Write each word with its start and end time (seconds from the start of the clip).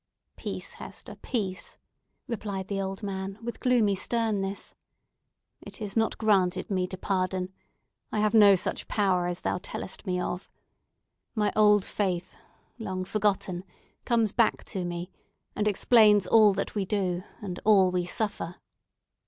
"Peace, 0.35 0.73
Hester—peace!" 0.73 1.77
replied 2.27 2.69
the 2.69 2.81
old 2.81 3.03
man, 3.03 3.37
with 3.43 3.59
gloomy 3.59 3.93
sternness—"it 3.93 5.79
is 5.79 5.95
not 5.95 6.17
granted 6.17 6.71
me 6.71 6.87
to 6.87 6.97
pardon. 6.97 7.53
I 8.11 8.17
have 8.17 8.33
no 8.33 8.55
such 8.55 8.87
power 8.87 9.27
as 9.27 9.41
thou 9.41 9.59
tellest 9.59 10.07
me 10.07 10.19
of. 10.19 10.49
My 11.35 11.53
old 11.55 11.85
faith, 11.85 12.33
long 12.79 13.05
forgotten, 13.05 13.63
comes 14.03 14.31
back 14.31 14.63
to 14.73 14.83
me, 14.85 15.11
and 15.55 15.67
explains 15.67 16.25
all 16.25 16.53
that 16.53 16.73
we 16.73 16.83
do, 16.83 17.21
and 17.39 17.59
all 17.63 17.91
we 17.91 18.05
suffer. 18.07 18.55